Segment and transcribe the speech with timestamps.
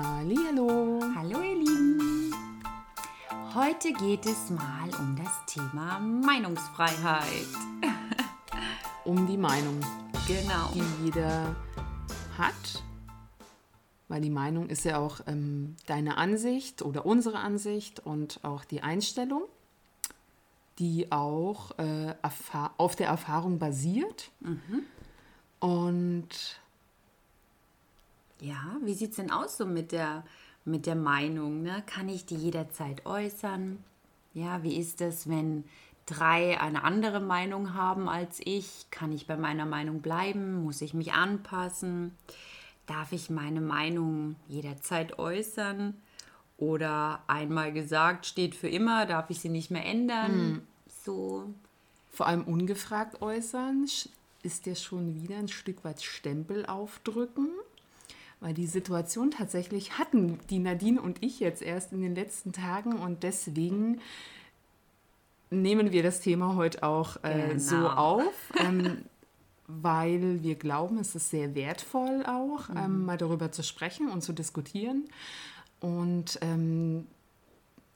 [0.00, 1.00] Hallo.
[1.16, 2.32] Hallo ihr Lieben.
[3.52, 7.48] Heute geht es mal um das Thema Meinungsfreiheit.
[9.04, 9.80] Um die Meinung,
[10.28, 10.70] Genau.
[10.72, 11.56] die jeder
[12.36, 12.84] hat.
[14.06, 18.82] Weil die Meinung ist ja auch ähm, deine Ansicht oder unsere Ansicht und auch die
[18.82, 19.42] Einstellung,
[20.78, 22.14] die auch äh,
[22.76, 24.30] auf der Erfahrung basiert.
[25.58, 26.60] Und
[28.40, 30.24] Ja, wie sieht es denn aus so mit der,
[30.64, 31.62] mit der Meinung?
[31.62, 31.82] Ne?
[31.86, 33.82] Kann ich die jederzeit äußern?
[34.34, 35.64] Ja, wie ist es, wenn
[36.06, 38.86] drei eine andere Meinung haben als ich?
[38.90, 40.62] Kann ich bei meiner Meinung bleiben?
[40.62, 42.14] Muss ich mich anpassen?
[42.86, 45.94] Darf ich meine Meinung jederzeit äußern?
[46.56, 50.62] Oder einmal gesagt, steht für immer, darf ich sie nicht mehr ändern?
[51.04, 51.44] So,
[52.10, 53.86] vor allem ungefragt äußern,
[54.42, 57.48] ist ja schon wieder ein Stück weit Stempel aufdrücken.
[58.40, 62.92] Weil die Situation tatsächlich hatten die Nadine und ich jetzt erst in den letzten Tagen
[62.92, 64.00] und deswegen
[65.50, 67.88] nehmen wir das Thema heute auch äh, so Genau.
[67.90, 69.04] auf, ähm,
[69.66, 74.32] weil wir glauben, es ist sehr wertvoll auch, ähm, mal darüber zu sprechen und zu
[74.32, 75.08] diskutieren.
[75.80, 77.06] Und ähm,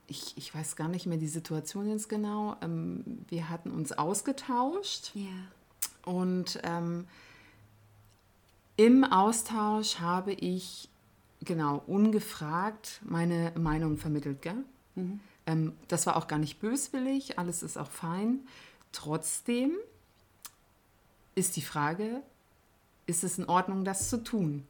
[0.06, 2.56] ich, ich weiß gar nicht mehr die Situation jetzt genau.
[2.60, 5.30] Ähm, wir hatten uns ausgetauscht ja.
[6.04, 7.06] und ähm,
[8.76, 10.88] im Austausch habe ich
[11.44, 14.42] genau ungefragt meine Meinung vermittelt.
[14.42, 14.64] Gell?
[15.46, 18.40] Ähm, das war auch gar nicht böswillig, alles ist auch fein.
[18.92, 19.72] Trotzdem
[21.34, 22.22] ist die Frage,
[23.06, 24.64] ist es in Ordnung, das zu tun?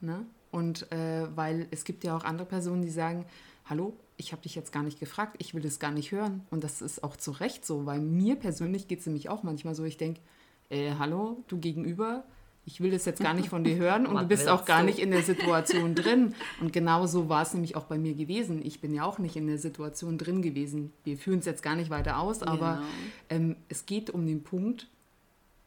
[0.00, 0.26] Ne?
[0.50, 3.24] Und äh, weil es gibt ja auch andere Personen, die sagen,
[3.64, 6.46] hallo, ich habe dich jetzt gar nicht gefragt, ich will es gar nicht hören.
[6.50, 9.74] Und das ist auch zu Recht so, weil mir persönlich geht es nämlich auch manchmal
[9.74, 10.20] so, ich denke,
[10.68, 12.24] äh, hallo, du gegenüber,
[12.64, 14.98] ich will das jetzt gar nicht von dir hören und du bist auch gar nicht
[15.00, 16.34] in der Situation drin.
[16.60, 18.64] Und genau so war es nämlich auch bei mir gewesen.
[18.64, 20.92] Ich bin ja auch nicht in der Situation drin gewesen.
[21.02, 22.86] Wir führen es jetzt gar nicht weiter aus, aber Genau.
[23.30, 24.86] ähm, es geht um den Punkt,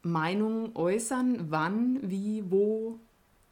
[0.03, 2.99] Meinungen äußern, wann, wie, wo.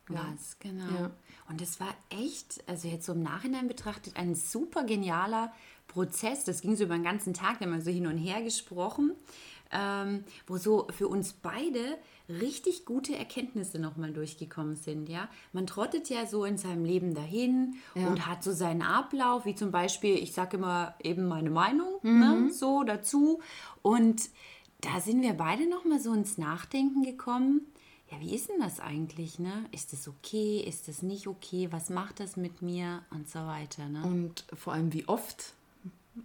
[0.08, 0.86] Was, genau.
[1.00, 1.12] Ja.
[1.50, 5.52] Und es war echt, also jetzt so im Nachhinein betrachtet, ein super genialer
[5.88, 6.44] Prozess.
[6.46, 9.12] Das ging so über den ganzen Tag, wir haben so hin und her gesprochen,
[9.74, 11.98] ähm, wo so für uns beide
[12.30, 15.10] richtig gute Erkenntnisse nochmal durchgekommen sind.
[15.10, 15.28] Ja?
[15.52, 18.08] Man trottet ja so in seinem Leben dahin Ja.
[18.08, 22.20] und hat so seinen Ablauf, wie zum Beispiel, ich sage immer eben meine Meinung Mhm.
[22.20, 23.42] ne, so dazu.
[23.82, 24.30] Und
[24.82, 27.62] da sind wir beide nochmal so ins Nachdenken gekommen.
[28.12, 29.66] Ja, wie ist denn das eigentlich, ne?
[29.72, 30.60] Ist das okay?
[30.60, 31.70] Ist das nicht okay?
[31.72, 33.02] Was macht das mit mir?
[33.10, 34.04] Und so weiter, ne?
[34.04, 35.54] Und vor allem, wie oft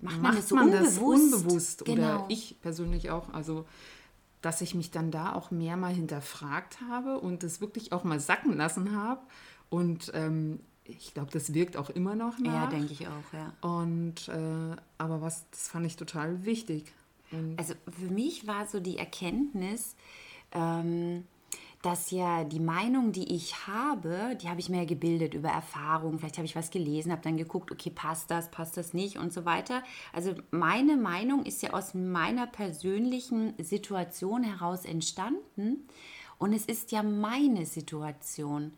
[0.00, 1.34] Macht man das so man das unbewusst?
[1.34, 1.84] unbewusst?
[1.84, 2.02] Genau.
[2.02, 3.32] Oder ich persönlich auch.
[3.32, 3.66] Also,
[4.42, 8.20] dass ich mich dann da auch mehr mal hinterfragt habe und das wirklich auch mal
[8.20, 9.22] sacken lassen habe.
[9.70, 12.52] Und ähm, ich glaube, das wirkt auch immer noch nach.
[12.52, 13.52] Ja, denke ich auch, ja.
[13.60, 16.92] Und äh, aber was, das fand ich total wichtig.
[17.30, 19.96] Und Also für mich war so die Erkenntnis,
[20.52, 21.24] ähm,
[21.82, 26.18] dass ja die Meinung, die ich habe, die habe ich mir ja gebildet über Erfahrung.
[26.18, 29.32] Vielleicht habe ich was gelesen, habe dann geguckt, okay, passt das, passt das nicht und
[29.32, 29.82] so weiter.
[30.12, 35.86] Also meine Meinung ist ja aus meiner persönlichen Situation heraus entstanden
[36.38, 38.72] und es ist ja meine Situation.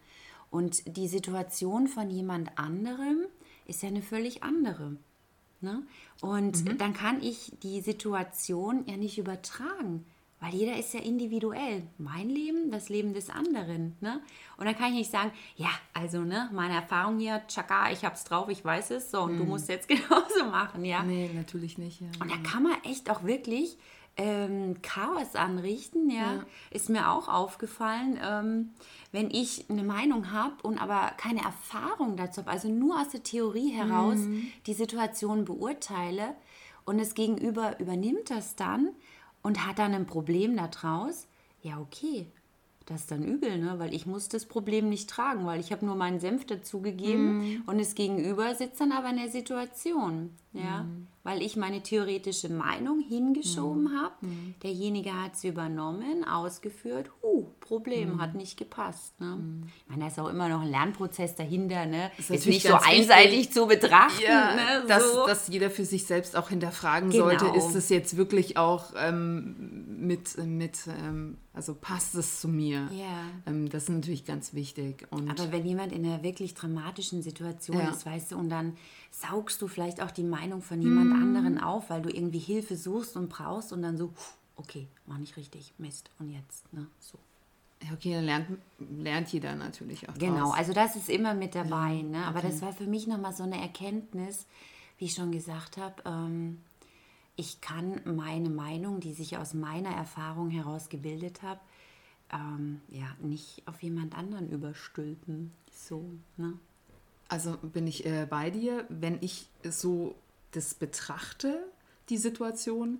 [0.50, 3.26] Und die Situation von jemand anderem
[3.66, 4.96] ist ja eine völlig andere.
[5.60, 5.82] Ne?
[6.20, 10.04] Und dann kann ich die Situation ja nicht übertragen,
[10.40, 11.82] weil jeder ist ja individuell.
[11.98, 13.96] Mein Leben, das Leben des anderen.
[14.00, 14.20] Ne?
[14.56, 18.24] Und dann kann ich nicht sagen, ja, also ne, meine Erfahrung hier, tschakka, ich hab's
[18.24, 21.02] drauf, ich weiß es, so, und du musst jetzt genauso machen, ja.
[21.02, 22.00] nee, natürlich nicht.
[22.00, 22.08] Ja.
[22.20, 23.76] Und da kann man echt auch wirklich
[24.16, 26.34] ähm, Chaos anrichten, ja.
[26.34, 26.46] Ja.
[26.70, 28.70] Ist mir auch aufgefallen, ähm,
[29.12, 33.22] wenn ich eine Meinung habe und aber keine Erfahrung dazu habe, also nur aus der
[33.22, 34.18] Theorie heraus
[34.66, 36.34] die Situation beurteile
[36.84, 38.90] und das Gegenüber übernimmt das dann
[39.42, 41.26] und hat dann ein Problem daraus,
[41.62, 42.26] ja okay,
[42.86, 43.78] das ist dann übel, ne?
[43.78, 47.78] weil ich muss das Problem nicht tragen, weil ich habe nur meinen Senf dazugegeben und
[47.78, 50.86] das Gegenüber sitzt dann aber in der Situation, ja,
[51.22, 54.14] weil ich meine theoretische Meinung hingeschoben habe,
[54.62, 59.20] derjenige hat sie übernommen, ausgeführt, huh, Problem hat nicht gepasst.
[59.20, 59.38] Ne?
[59.82, 62.10] Ich meine, da ist auch immer noch ein Lernprozess dahinter, ne?
[62.18, 62.98] Ist ist nicht so ganz wichtig.
[63.00, 64.84] einseitig zu betrachten, Ja, ne?
[64.88, 65.26] dass, so.
[65.26, 67.24] dass jeder für sich selbst auch hinterfragen Genau.
[67.26, 72.88] sollte, ist es jetzt wirklich auch ähm, mit, mit ähm, also passt es zu mir?
[72.92, 73.24] Ja.
[73.46, 75.06] Ähm, das ist natürlich ganz wichtig.
[75.10, 77.90] Und Aber wenn jemand in einer wirklich dramatischen Situation Ja.
[77.90, 78.76] ist, weißt du, und dann
[79.10, 81.22] saugst du vielleicht auch die Meinung von jemand Mhm.
[81.22, 84.12] anderen auf, weil du irgendwie Hilfe suchst und brauchst und dann so,
[84.56, 87.18] okay, war nicht richtig, Mist, und jetzt, ne, so.
[87.94, 88.46] Okay, dann lernt,
[88.78, 90.14] lernt jeder natürlich auch.
[90.14, 90.54] Genau, draus.
[90.58, 91.94] also das ist immer mit dabei.
[91.94, 92.26] Ja, ne?
[92.26, 92.48] Aber okay.
[92.50, 94.46] das war für mich nochmal so eine Erkenntnis,
[94.98, 95.94] wie ich schon gesagt habe.
[96.04, 96.58] Ähm,
[97.36, 101.60] ich kann meine Meinung, die sich aus meiner Erfahrung heraus gebildet habe,
[102.30, 105.50] ähm, ja, nicht auf jemand anderen überstülpen.
[105.72, 106.04] So,
[106.36, 106.58] ne?
[107.30, 110.16] Also bin ich äh, bei dir, wenn ich so
[110.50, 111.62] das betrachte,
[112.08, 112.98] die Situation,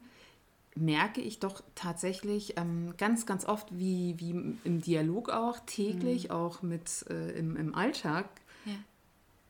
[0.76, 4.30] merke ich doch tatsächlich ähm, ganz, ganz oft, wie, wie
[4.62, 6.30] im Dialog auch, täglich, mhm.
[6.30, 8.26] auch mit äh, im, im Alltag,
[8.64, 8.74] ja.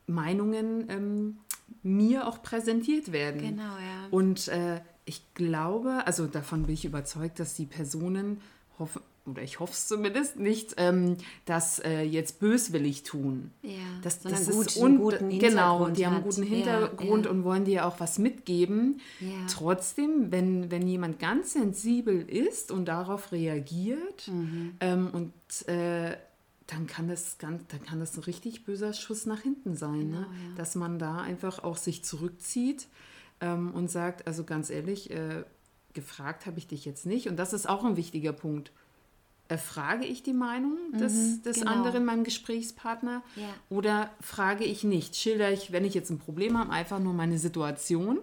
[0.06, 1.38] Meinungen ähm,
[1.82, 3.40] mir auch präsentiert werden.
[3.40, 4.08] Genau, ja.
[4.10, 8.40] Und äh, ich glaube, also davon bin ich überzeugt, dass die Personen
[8.78, 13.50] hoffen, oder ich hoffe es zumindest nicht, ähm, das äh, jetzt böswillig tun.
[13.62, 13.72] Ja,
[14.02, 17.36] das, das ist gut, un guten genau, die haben einen guten Hintergrund ja, ja.
[17.36, 19.00] und wollen dir auch was mitgeben.
[19.20, 19.28] Ja.
[19.48, 24.74] Trotzdem, wenn, wenn jemand ganz sensibel ist und darauf reagiert mhm.
[24.80, 26.16] ähm, und äh,
[26.66, 30.16] dann kann das ganz, dann kann das ein richtig böser Schuss nach hinten sein, ne?
[30.16, 30.54] genau, ne?
[30.56, 32.86] dass man da einfach auch sich zurückzieht
[33.40, 35.44] ähm, und sagt, also ganz ehrlich, äh,
[35.92, 37.28] gefragt habe ich dich jetzt nicht.
[37.28, 38.70] Und das ist auch ein wichtiger Punkt
[39.58, 41.70] frage ich die Meinung des, mhm, des genau.
[41.70, 43.48] anderen, meinem Gesprächspartner, ja.
[43.68, 45.16] oder frage ich nicht?
[45.16, 48.18] Schilder ich, wenn ich jetzt ein Problem habe, einfach nur meine Situation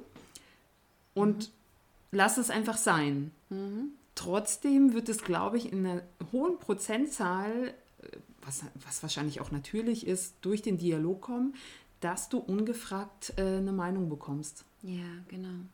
[1.14, 1.54] und mhm.
[2.12, 3.32] lass es einfach sein.
[3.50, 3.92] Mhm.
[4.16, 6.02] Trotzdem wird es, glaube ich, in einer
[6.32, 11.54] hohen Prozentzahl, äh, was, was wahrscheinlich auch natürlich ist, durch den Dialog kommen,
[12.00, 14.66] dass du ungefragt äh, eine Meinung bekommst.
[14.82, 15.66] Ja, genau.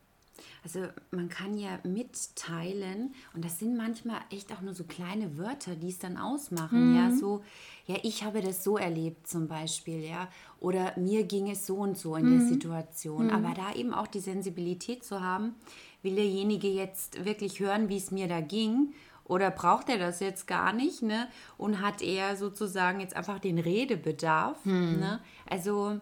[0.62, 5.76] Also man kann ja mitteilen und das sind manchmal echt auch nur so kleine Wörter,
[5.76, 6.92] die es dann ausmachen.
[6.92, 6.96] Mhm.
[6.96, 7.42] Ja, so,
[7.86, 10.28] ja, ich habe das so erlebt zum Beispiel, ja,
[10.60, 12.38] oder mir ging es so und so in mhm.
[12.38, 13.26] der Situation.
[13.26, 13.30] Mhm.
[13.30, 15.54] Aber da eben auch die Sensibilität zu haben,
[16.02, 18.94] will derjenige jetzt wirklich hören, wie es mir da ging
[19.24, 21.28] oder braucht er das jetzt gar nicht, ne?
[21.56, 24.98] Und hat er sozusagen jetzt einfach den Redebedarf, mhm.
[25.00, 25.20] ne?
[25.48, 26.00] Also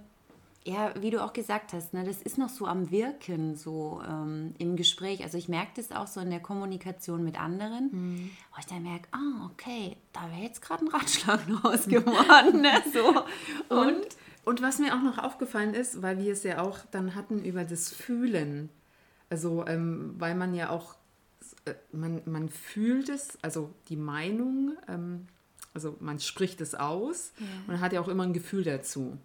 [0.65, 4.55] ja, wie du auch gesagt hast, ne, das ist noch so am Wirken, so ähm,
[4.59, 5.23] im Gespräch.
[5.23, 8.31] Also ich merke das auch so in der Kommunikation mit anderen, mhm.
[8.53, 12.61] wo ich dann merke, ah, okay, da wäre jetzt gerade ein Ratschlag raus geworden.
[12.61, 13.25] ne, so.
[13.75, 14.07] und, und,
[14.45, 17.65] und was mir auch noch aufgefallen ist, weil wir es ja auch dann hatten über
[17.65, 18.69] das Fühlen.
[19.31, 20.95] Also, ähm, weil man ja auch,
[21.65, 25.27] äh, man, man fühlt es, also die Meinung, ähm,
[25.75, 27.47] also man spricht es aus ja.
[27.67, 29.19] und hat ja auch immer ein Gefühl dazu.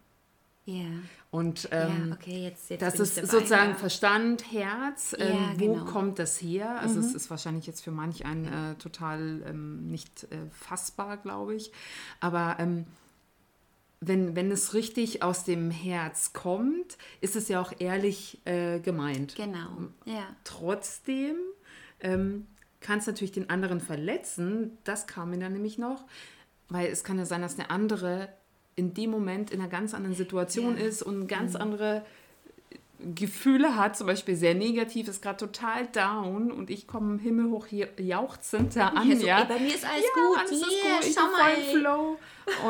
[0.67, 0.83] Ja.
[1.31, 3.75] Und ähm, ja, okay, jetzt, jetzt das ist dabei, sozusagen ja.
[3.75, 5.15] Verstand, Herz.
[5.17, 5.85] Ähm, ja, wo genau.
[5.85, 6.81] kommt das her?
[6.81, 7.05] Also mhm.
[7.05, 11.71] es ist wahrscheinlich jetzt für manch einen äh, total ähm, nicht äh, fassbar, glaube ich.
[12.19, 12.85] Aber ähm,
[14.01, 19.35] wenn, wenn es richtig aus dem Herz kommt, ist es ja auch ehrlich äh, gemeint.
[19.35, 19.69] Genau.
[20.03, 20.27] Ja.
[20.43, 21.37] Trotzdem
[22.01, 22.45] ähm,
[22.81, 24.77] kann es natürlich den anderen verletzen.
[24.83, 26.05] Das kam mir dann nämlich noch,
[26.67, 28.27] weil es kann ja sein, dass der andere
[28.77, 30.85] in dem Moment in einer ganz anderen Situation ja.
[30.85, 31.61] ist und ganz mhm.
[31.61, 32.05] andere
[32.99, 37.67] Gefühle hat, zum Beispiel sehr negativ, ist gerade total down und ich komme himmelhoch
[37.99, 39.09] jauchzend da an.
[39.09, 39.41] Ja, so, ja.
[39.41, 41.09] Ey, bei mir ist alles ja, gut, alles yeah, ist gut.
[41.09, 41.79] ich schau mal.
[41.79, 42.19] Flow.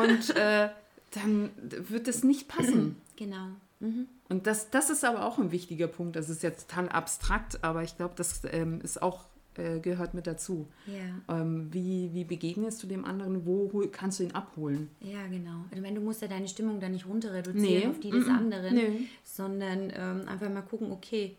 [0.02, 0.68] Und äh,
[1.12, 2.96] dann wird es nicht passen.
[3.18, 3.48] Genau.
[3.80, 4.06] Mhm.
[4.28, 6.14] Und das, das ist aber auch ein wichtiger Punkt.
[6.14, 9.24] Das ist jetzt total abstrakt, aber ich glaube, das ähm, ist auch
[9.58, 10.66] äh, gehört mit dazu.
[10.86, 11.36] Ja.
[11.40, 13.44] Ähm, wie, wie begegnest du dem anderen?
[13.46, 14.88] Wo kannst du ihn abholen?
[15.00, 15.64] Ja, genau.
[15.74, 17.86] Ich meine, du musst ja deine Stimmung da nicht runter reduzieren nee.
[17.86, 18.36] auf die des mm -mm.
[18.36, 19.08] anderen, nee.
[19.24, 21.36] sondern ähm, einfach mal gucken, okay,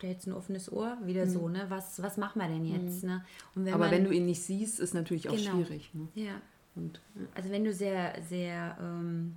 [0.00, 0.98] braucht er jetzt ein offenes Ohr?
[1.04, 1.30] Wieder mhm.
[1.30, 1.66] so, ne?
[1.68, 3.02] Was, was machen wir denn jetzt?
[3.02, 3.08] Mhm.
[3.08, 3.24] Ne?
[3.54, 5.52] Wenn Aber man, wenn du ihn nicht siehst, ist natürlich auch genau.
[5.52, 5.90] schwierig.
[5.94, 6.08] Ne?
[6.14, 6.40] Ja.
[6.74, 7.00] Und,
[7.34, 9.36] Also wenn du sehr, sehr, ähm,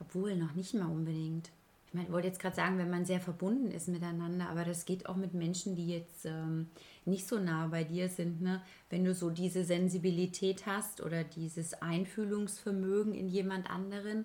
[0.00, 1.50] obwohl noch nicht mal unbedingt.
[1.88, 4.84] Ich meine, ich wollte jetzt gerade sagen, wenn man sehr verbunden ist miteinander, aber das
[4.84, 6.66] geht auch mit Menschen, die jetzt ähm,
[7.06, 8.62] nicht so nah bei dir sind, ne?
[8.90, 14.24] wenn du so diese Sensibilität hast oder dieses Einfühlungsvermögen in jemand anderen,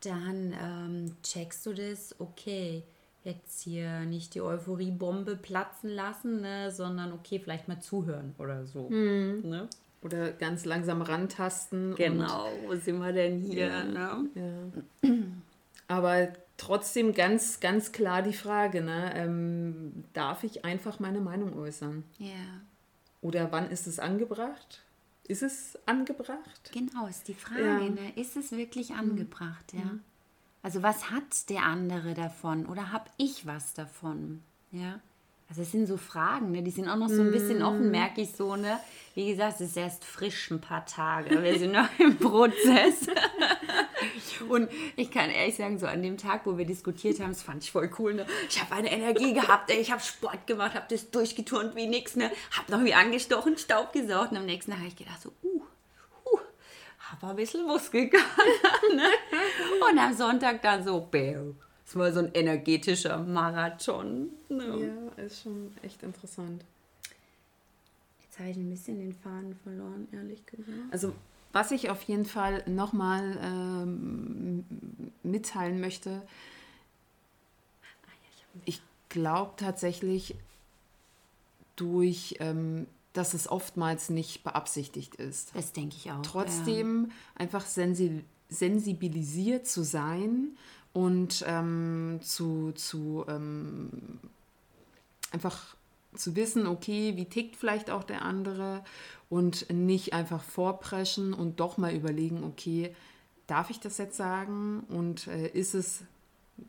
[0.00, 2.82] dann ähm, checkst du das, okay,
[3.24, 8.88] jetzt hier nicht die Euphoriebombe platzen lassen, ne, sondern okay, vielleicht mal zuhören oder so.
[8.88, 9.48] Hm.
[9.48, 9.68] Ne?
[10.02, 11.94] Oder ganz langsam rantasten.
[11.94, 13.68] Genau, wo sind wir denn hier?
[13.68, 13.84] Ja.
[13.84, 14.28] Ne?
[14.34, 15.10] Ja.
[15.88, 19.12] Aber trotzdem ganz, ganz klar die Frage, ne?
[19.16, 22.04] Ähm, darf ich einfach meine Meinung äußern?
[22.18, 22.60] Ja.
[23.20, 24.82] Oder wann ist es angebracht?
[25.26, 26.70] Ist es angebracht?
[26.72, 27.64] Genau, ist die Frage.
[27.64, 27.78] Ja.
[27.78, 28.12] Ne?
[28.16, 28.98] Ist es wirklich mhm.
[28.98, 29.72] angebracht?
[29.72, 29.80] Mhm.
[29.80, 29.90] Ja.
[30.62, 34.42] Also was hat der andere davon oder habe ich was davon?
[34.72, 35.00] Ja.
[35.48, 36.62] Also es sind so Fragen, ne?
[36.62, 37.90] die sind auch noch so ein bisschen offen, mhm.
[37.90, 38.56] merke ich so.
[38.56, 38.80] Ne?
[39.14, 41.42] Wie gesagt, es ist erst frisch ein paar Tage.
[41.42, 43.06] Wir sind noch im Prozess.
[44.48, 47.62] Und ich kann ehrlich sagen, so an dem Tag, wo wir diskutiert haben, das fand
[47.62, 48.14] ich voll cool.
[48.14, 48.26] Ne?
[48.48, 49.78] Ich habe eine Energie gehabt, ey.
[49.78, 52.30] ich habe Sport gemacht, habe das durchgeturnt wie nix, ne?
[52.50, 54.32] habe noch wie angestochen, Staub gesaugt.
[54.32, 55.62] Und am nächsten Tag habe ich gedacht so, uh,
[57.10, 58.24] habe ein bisschen Muskelkater.
[58.94, 59.08] Ne?
[59.90, 61.36] Und am Sonntag dann so, Bäh.
[61.94, 64.30] Es war so ein energetischer Marathon.
[64.48, 65.08] Ne?
[65.16, 66.64] Ja, ist schon echt interessant.
[68.24, 70.72] Jetzt habe ich ein bisschen den Faden verloren, ehrlich gesagt.
[70.90, 71.14] Also,
[71.52, 74.64] was ich auf jeden Fall nochmal ähm,
[75.22, 76.22] mitteilen möchte,
[78.64, 80.34] ich glaube tatsächlich,
[81.76, 85.54] durch, ähm, dass es oftmals nicht beabsichtigt ist.
[85.54, 86.22] Das denke ich auch.
[86.22, 87.14] Trotzdem ja.
[87.36, 90.56] einfach sensi sensibilisiert zu sein
[90.94, 93.90] und ähm, zu, zu ähm,
[95.32, 95.76] einfach
[96.14, 98.84] zu wissen, okay, wie tickt vielleicht auch der andere
[99.28, 102.94] und nicht einfach vorpreschen und doch mal überlegen, okay,
[103.48, 106.04] darf ich das jetzt sagen und äh, ist es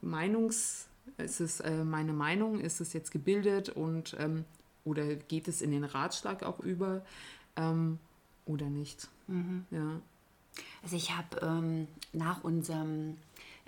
[0.01, 4.44] Meinungs, ist es äh, meine Meinung, ist es jetzt gebildet und ähm,
[4.84, 7.03] oder geht es in den Ratschlag auch über
[7.55, 8.00] ähm,
[8.46, 9.08] oder nicht?
[9.27, 9.65] Mhm.
[9.70, 10.01] Ja.
[10.82, 13.17] Also ich habe ähm, nach unserem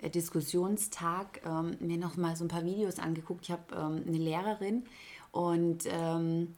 [0.02, 3.44] Diskussionstag ähm, mir noch mal so ein paar Videos angeguckt.
[3.44, 4.84] Ich habe ähm, eine Lehrerin
[5.32, 6.54] und ähm,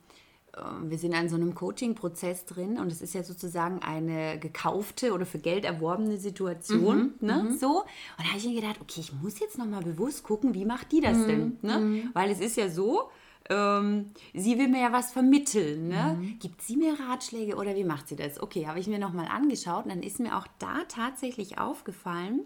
[0.55, 5.13] äh, wir sind an so einem Coaching-Prozess drin und es ist ja sozusagen eine gekaufte
[5.13, 7.15] oder für Geld erworbene Situation.
[7.21, 7.47] Mhm, ne?
[7.49, 7.57] Mhm.
[7.57, 7.81] So.
[7.81, 7.87] Und
[8.19, 11.01] da habe ich mir gedacht, okay, ich muss jetzt nochmal bewusst gucken, wie macht die
[11.01, 11.59] das mhm, denn?
[11.63, 11.79] Ne?
[11.79, 12.11] Mhm.
[12.13, 13.11] Weil es ist ja so,
[13.49, 15.89] ähm, sie will mir ja was vermitteln.
[15.89, 16.17] Ne?
[16.19, 16.39] Mhm.
[16.39, 18.41] Gibt sie mir Ratschläge oder wie macht sie das?
[18.41, 22.43] Okay, habe ich mir nochmal angeschaut und dann ist mir auch da tatsächlich aufgefallen,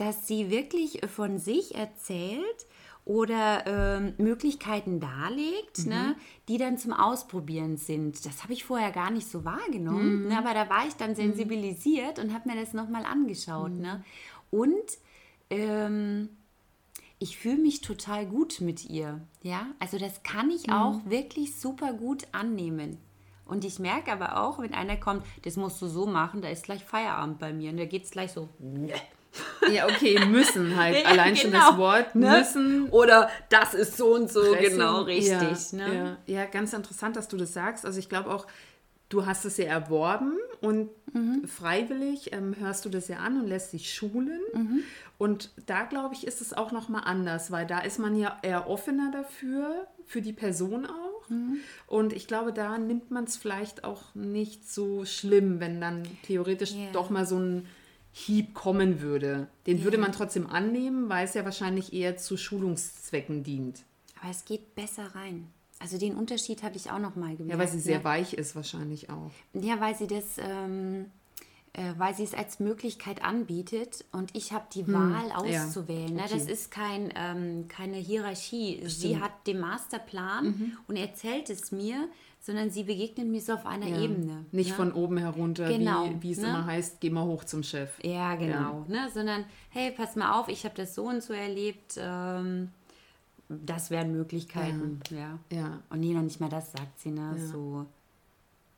[0.00, 2.66] dass sie wirklich von sich erzählt
[3.04, 5.88] oder ähm, Möglichkeiten darlegt, mhm.
[5.88, 6.16] ne,
[6.48, 8.24] die dann zum Ausprobieren sind.
[8.24, 10.28] Das habe ich vorher gar nicht so wahrgenommen, mhm.
[10.28, 11.16] ne, aber da war ich dann mhm.
[11.16, 13.72] sensibilisiert und habe mir das nochmal angeschaut.
[13.72, 13.80] Mhm.
[13.80, 14.04] Ne?
[14.50, 14.98] Und
[15.50, 16.30] ähm,
[17.18, 19.20] ich fühle mich total gut mit ihr.
[19.42, 20.72] Ja, also das kann ich mhm.
[20.72, 22.96] auch wirklich super gut annehmen.
[23.44, 26.64] Und ich merke aber auch, wenn einer kommt, das musst du so machen, da ist
[26.64, 27.70] gleich Feierabend bei mir.
[27.70, 28.94] Und da geht es gleich so, ne.
[29.72, 30.96] Ja, okay, müssen halt.
[31.02, 31.42] Ja, Allein genau.
[31.42, 31.78] schon das genau.
[31.78, 32.38] Wort ne?
[32.38, 32.88] müssen.
[32.90, 34.72] Oder das ist so und so, Pressing.
[34.72, 35.72] genau, richtig.
[35.72, 36.18] Ja, ne?
[36.26, 36.40] ja.
[36.40, 37.86] ja, ganz interessant, dass du das sagst.
[37.86, 38.46] Also ich glaube auch,
[39.08, 41.46] du hast es ja erworben und mhm.
[41.46, 44.40] freiwillig ähm, hörst du das ja an und lässt dich schulen.
[44.54, 44.82] Mhm.
[45.18, 48.68] Und da glaube ich, ist es auch nochmal anders, weil da ist man ja eher
[48.68, 51.28] offener dafür, für die Person auch.
[51.28, 51.58] Mhm.
[51.86, 56.74] Und ich glaube, da nimmt man es vielleicht auch nicht so schlimm, wenn dann theoretisch
[56.74, 56.88] yeah.
[56.92, 57.66] doch mal so ein
[58.12, 59.48] Hieb kommen würde.
[59.66, 59.84] Den yeah.
[59.84, 63.84] würde man trotzdem annehmen, weil es ja wahrscheinlich eher zu Schulungszwecken dient.
[64.20, 65.48] Aber es geht besser rein.
[65.78, 67.50] Also den Unterschied habe ich auch noch mal gemerkt.
[67.50, 68.04] Ja, weil sie sehr ja.
[68.04, 69.30] weich ist wahrscheinlich auch.
[69.54, 71.19] Ja, weil sie das ähm, äh,
[71.96, 76.08] weil sie es als Möglichkeit anbietet und ich habe die hm, Wahl auszuwählen.
[76.08, 76.22] Ja, ne?
[76.24, 76.34] okay.
[76.34, 78.76] Das ist kein, ähm, keine Hierarchie.
[78.78, 78.90] Stimmt.
[78.90, 80.72] Sie hat den Masterplan mhm.
[80.88, 82.08] und erzählt es mir,
[82.40, 84.00] sondern sie begegnet mir so auf einer ja.
[84.00, 84.46] Ebene.
[84.50, 84.76] Nicht ne?
[84.76, 86.48] von oben herunter, genau, wie, wie es ne?
[86.48, 88.02] immer heißt, geh mal hoch zum Chef.
[88.02, 88.86] Ja, genau.
[88.88, 89.04] Ja.
[89.04, 89.10] Ne?
[89.12, 91.94] Sondern, hey, pass mal auf, ich habe das so und so erlebt.
[91.98, 92.70] Ähm,
[93.48, 95.00] das wären Möglichkeiten.
[95.10, 95.38] Ja.
[95.52, 95.80] ja.
[95.90, 97.10] Und nee, noch nicht mal das sagt sie.
[97.10, 97.36] Ne?
[97.36, 97.86] So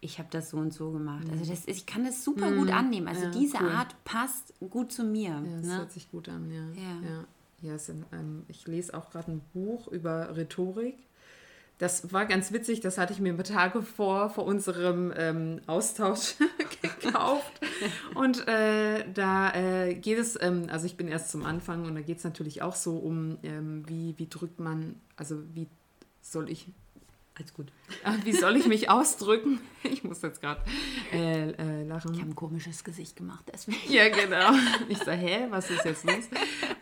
[0.03, 1.25] ich habe das so und so gemacht.
[1.31, 2.59] Also das ist, ich kann das super mhm.
[2.59, 3.07] gut annehmen.
[3.07, 3.71] Also ja, diese cool.
[3.71, 5.31] Art passt gut zu mir.
[5.31, 5.79] Ja, das ne?
[5.79, 6.65] hört sich gut an, ja.
[6.75, 7.71] Ja, ja.
[7.71, 10.97] ja sind, ähm, ich lese auch gerade ein Buch über Rhetorik.
[11.79, 16.35] Das war ganz witzig, das hatte ich mir Tage vor, vor unserem ähm, Austausch
[16.83, 17.61] gekauft.
[18.15, 22.01] Und äh, da äh, geht es, ähm, also ich bin erst zum Anfang und da
[22.01, 25.69] geht es natürlich auch so um, ähm, wie, wie drückt man, also wie
[26.21, 26.67] soll ich
[27.35, 27.73] alles gut.
[28.25, 29.61] Wie soll ich mich ausdrücken?
[29.85, 30.61] Ich muss jetzt gerade
[31.13, 32.15] äh, äh, lachen.
[32.15, 33.79] Ich habe ein komisches Gesicht gemacht, deswegen.
[33.93, 34.53] Ja, genau.
[34.89, 36.29] Ich sage, hä, was ist jetzt los?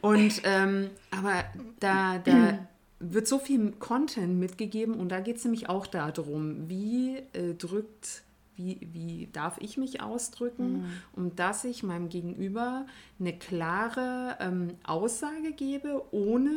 [0.03, 1.45] Und, ähm, aber
[1.81, 7.17] da, da wird so viel Content mitgegeben und da geht es nämlich auch darum, wie
[7.33, 8.23] äh, drückt,
[8.55, 10.93] wie, wie darf ich mich ausdrücken, mhm.
[11.15, 12.87] um dass ich meinem Gegenüber
[13.19, 16.53] eine klare ähm, Aussage gebe, ohne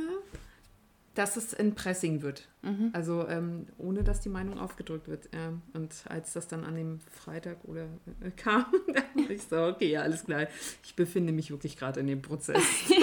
[1.16, 2.48] dass es ein Pressing wird.
[2.62, 2.90] Mhm.
[2.94, 5.30] Also ähm, ohne dass die Meinung aufgedrückt wird.
[5.34, 5.54] Ja.
[5.74, 7.84] Und als das dann an dem Freitag oder
[8.22, 10.48] äh, kam, dann ich so, okay, ja, alles klar.
[10.84, 12.64] Ich befinde mich wirklich gerade in dem Prozess.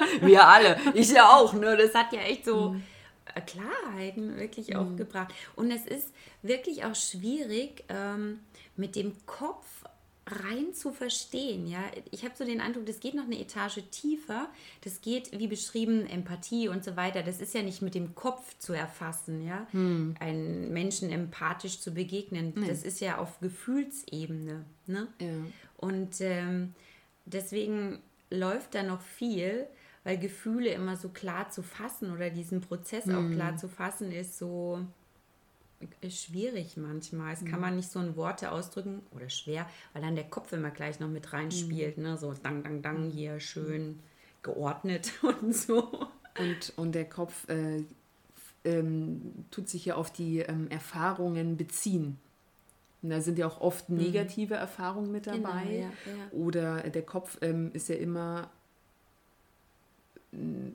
[0.20, 0.78] Wir alle.
[0.94, 1.52] Ich ja auch.
[1.54, 1.76] Ne?
[1.76, 2.82] Das hat ja echt so mhm.
[3.46, 4.76] Klarheiten wirklich mhm.
[4.76, 5.34] auch gebracht.
[5.54, 8.40] Und es ist wirklich auch schwierig, ähm,
[8.76, 9.66] mit dem Kopf
[10.26, 11.66] rein zu verstehen.
[11.66, 11.80] Ja,
[12.10, 14.48] ich habe so den Eindruck, das geht noch eine Etage tiefer.
[14.82, 17.22] Das geht, wie beschrieben, Empathie und so weiter.
[17.22, 20.16] Das ist ja nicht mit dem Kopf zu erfassen, ja, hm.
[20.18, 22.52] einen Menschen empathisch zu begegnen.
[22.56, 22.66] Nee.
[22.66, 24.64] Das ist ja auf Gefühlsebene.
[24.86, 25.08] Ne?
[25.20, 25.28] Ja.
[25.76, 26.74] Und ähm,
[27.24, 29.66] deswegen läuft da noch viel,
[30.02, 33.14] weil Gefühle immer so klar zu fassen oder diesen Prozess hm.
[33.14, 34.84] auch klar zu fassen ist so
[36.08, 37.34] schwierig manchmal.
[37.34, 40.70] Es kann man nicht so in Worte ausdrücken oder schwer, weil dann der Kopf immer
[40.70, 41.98] gleich noch mit reinspielt.
[41.98, 42.16] Ne?
[42.16, 44.00] So dang, dang, dang hier schön
[44.42, 46.08] geordnet und so.
[46.38, 47.84] Und, und der Kopf äh,
[48.64, 52.18] ähm, tut sich ja auf die ähm, Erfahrungen beziehen.
[53.02, 54.60] Und da sind ja auch oft negative mhm.
[54.60, 55.64] Erfahrungen mit dabei.
[55.64, 56.32] Genau, ja, ja.
[56.32, 58.50] Oder der Kopf ähm, ist ja immer,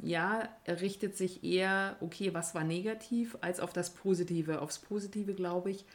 [0.02, 4.62] ja, er richtet sich eher, okay, was war negativ, als auf das Positive.
[4.62, 5.86] Aufs Positive, glaube ich,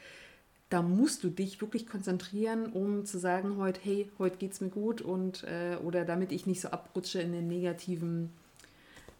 [0.69, 4.69] da musst du dich wirklich konzentrieren, um zu sagen, heute, hey, heute geht es mir
[4.69, 8.31] gut und äh, oder damit ich nicht so abrutsche in den negativen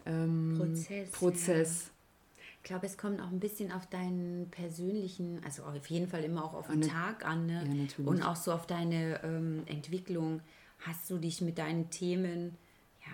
[0.06, 1.12] ähm, Prozess.
[1.12, 1.84] Prozess.
[1.86, 1.92] Ja.
[2.58, 6.44] Ich glaube, es kommt auch ein bisschen auf deinen persönlichen, also auf jeden Fall immer
[6.44, 7.64] auch auf den Eine, Tag an ne?
[7.66, 10.42] ja, und auch so auf deine ähm, Entwicklung.
[10.80, 12.67] Hast du dich mit deinen Themen ja,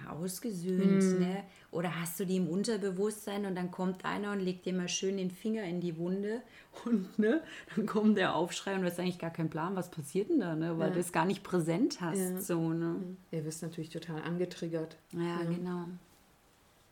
[0.10, 1.19] ausgesöhnt, hm.
[1.19, 1.43] ne?
[1.72, 5.17] Oder hast du die im Unterbewusstsein und dann kommt einer und legt dir mal schön
[5.17, 6.41] den Finger in die Wunde
[6.86, 7.41] und ne,
[7.75, 10.55] dann kommt der Aufschrei und du hast eigentlich gar keinen Plan, was passiert denn da,
[10.55, 10.77] ne?
[10.77, 10.93] Weil ja.
[10.93, 12.19] du es gar nicht präsent hast.
[12.19, 12.41] Ja.
[12.41, 12.95] So, ne?
[13.31, 14.98] Ja, wirst natürlich total angetriggert.
[15.13, 15.43] Ja, ja.
[15.43, 15.86] genau.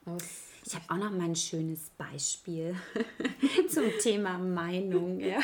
[0.06, 2.76] Aus ich habe auch noch mal ein schönes Beispiel
[3.70, 5.20] zum Thema Meinung.
[5.20, 5.40] Ja.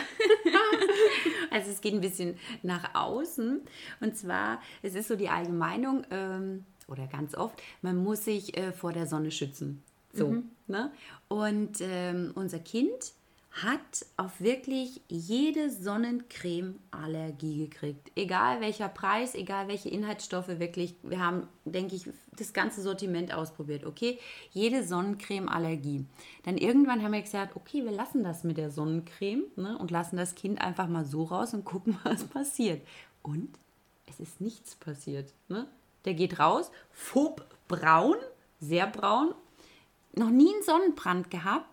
[1.52, 3.62] also es geht ein bisschen nach außen.
[4.00, 8.72] Und zwar, es ist so die Allgemeinung, ähm, oder ganz oft, man muss sich äh,
[8.72, 9.84] vor der Sonne schützen.
[10.14, 10.30] So.
[10.30, 10.50] Mhm.
[10.68, 10.92] Ne?
[11.28, 13.14] Und ähm, unser Kind
[13.64, 18.12] hat auf wirklich jede Sonnencreme Allergie gekriegt.
[18.16, 20.96] Egal welcher Preis, egal welche Inhaltsstoffe, wirklich.
[21.02, 23.84] Wir haben, denke ich, das ganze Sortiment ausprobiert.
[23.84, 24.20] Okay,
[24.52, 26.06] jede Sonnencreme Allergie.
[26.44, 30.18] Dann irgendwann haben wir gesagt, okay, wir lassen das mit der Sonnencreme ne, und lassen
[30.18, 32.86] das Kind einfach mal so raus und gucken, was passiert.
[33.24, 33.58] Und
[34.06, 35.34] es ist nichts passiert.
[35.50, 35.68] Ne?
[36.06, 38.16] Der geht raus, fob braun,
[38.60, 39.34] sehr braun,
[40.16, 41.66] noch nie einen Sonnenbrand gehabt.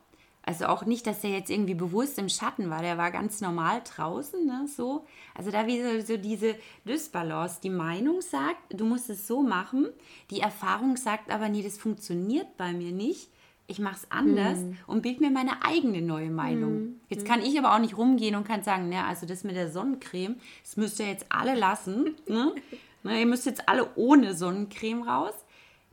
[0.46, 3.80] Also auch nicht, dass er jetzt irgendwie bewusst im Schatten war, der war ganz normal
[3.82, 5.06] draußen, ne, so.
[5.34, 7.60] Also da wie so, diese Dysbalance.
[7.62, 9.88] Die Meinung sagt, du musst es so machen,
[10.30, 13.30] die Erfahrung sagt aber, nee, das funktioniert bei mir nicht.
[13.66, 14.76] Ich mache es anders hm.
[14.86, 16.72] und bild mir meine eigene neue Meinung.
[16.72, 17.00] Hm.
[17.08, 19.70] Jetzt kann ich aber auch nicht rumgehen und kann sagen, ne, also das mit der
[19.70, 22.14] Sonnencreme, das müsst ihr jetzt alle lassen.
[22.28, 22.52] ne?
[23.04, 25.34] Na, ihr müsst jetzt alle ohne Sonnencreme raus.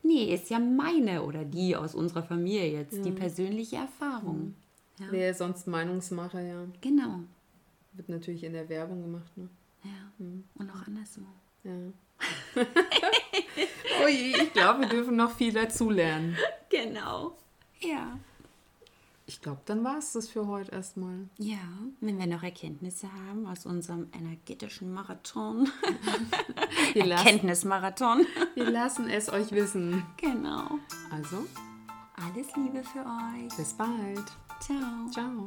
[0.01, 3.03] Nee, ist ja meine oder die aus unserer Familie jetzt, ja.
[3.03, 4.55] die persönliche Erfahrung.
[4.97, 5.07] Ja.
[5.11, 6.65] Wer sonst Meinungsmacher, ja.
[6.79, 7.19] Genau.
[7.93, 9.49] Wird natürlich in der Werbung gemacht, ne?
[9.83, 10.11] Ja.
[10.17, 10.45] Mhm.
[10.55, 11.21] Und auch anderswo.
[11.63, 11.71] Ja.
[14.05, 16.37] Ui, ich glaube, wir dürfen noch viel dazulernen.
[16.69, 17.37] Genau.
[17.81, 18.17] Ja.
[19.31, 21.29] Ich glaube, dann war es das für heute erstmal.
[21.37, 21.57] Ja,
[22.01, 25.69] wenn wir noch Erkenntnisse haben aus unserem energetischen Marathon.
[26.95, 28.25] Erkenntnismarathon.
[28.55, 30.03] wir lassen es euch wissen.
[30.17, 30.79] Genau.
[31.11, 31.45] Also,
[32.27, 33.55] alles Liebe für euch.
[33.55, 34.25] Bis bald.
[34.59, 35.09] Ciao.
[35.09, 35.45] Ciao.